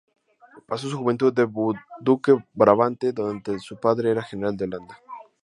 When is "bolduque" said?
1.53-2.35